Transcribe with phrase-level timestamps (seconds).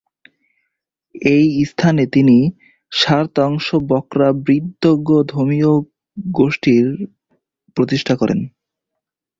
[1.15, 2.51] এই স্থানে তিনি
[2.91, 5.71] স্মার-ত্শাং-ব্কা'-ব্র্গ্যুদ ধর্মীয়
[6.33, 7.07] গোষ্ঠীর
[7.77, 8.47] প্রতিষ্ঠা করেন।